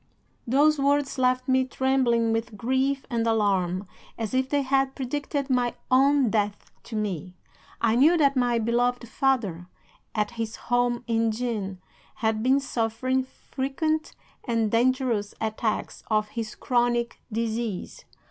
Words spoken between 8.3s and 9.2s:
my beloved